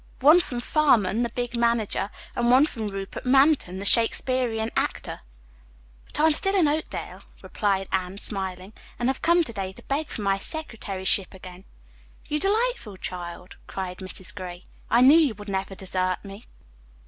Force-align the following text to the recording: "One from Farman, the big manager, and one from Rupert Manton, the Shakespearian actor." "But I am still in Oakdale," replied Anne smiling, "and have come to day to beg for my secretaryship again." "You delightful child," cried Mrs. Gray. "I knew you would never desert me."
"One 0.21 0.39
from 0.39 0.61
Farman, 0.61 1.21
the 1.21 1.29
big 1.29 1.55
manager, 1.55 2.09
and 2.35 2.49
one 2.49 2.65
from 2.65 2.87
Rupert 2.87 3.23
Manton, 3.23 3.77
the 3.77 3.85
Shakespearian 3.85 4.71
actor." 4.75 5.19
"But 6.07 6.19
I 6.19 6.25
am 6.25 6.31
still 6.31 6.55
in 6.55 6.67
Oakdale," 6.67 7.21
replied 7.43 7.87
Anne 7.91 8.17
smiling, 8.17 8.73
"and 8.97 9.09
have 9.09 9.21
come 9.21 9.43
to 9.43 9.53
day 9.53 9.73
to 9.73 9.83
beg 9.83 10.09
for 10.09 10.23
my 10.23 10.39
secretaryship 10.39 11.35
again." 11.35 11.65
"You 12.25 12.39
delightful 12.39 12.97
child," 12.97 13.57
cried 13.67 13.99
Mrs. 13.99 14.33
Gray. 14.33 14.63
"I 14.89 15.01
knew 15.01 15.19
you 15.19 15.35
would 15.35 15.49
never 15.49 15.75
desert 15.75 16.25
me." 16.25 16.47